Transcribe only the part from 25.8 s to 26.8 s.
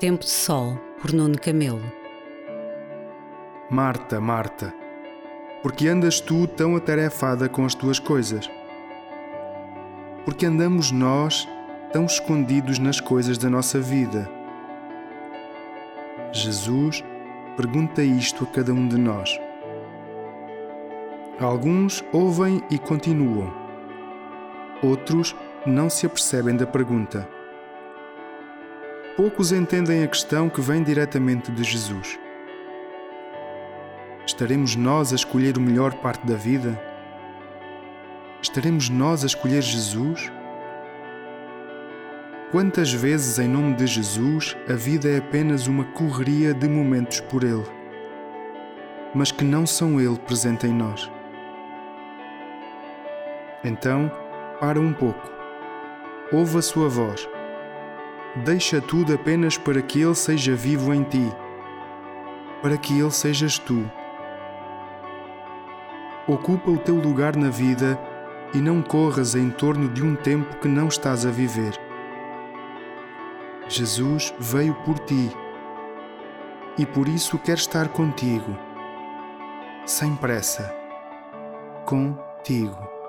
se apercebem da